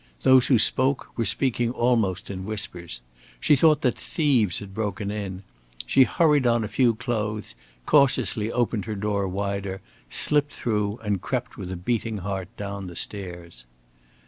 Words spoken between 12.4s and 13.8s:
down the stairs.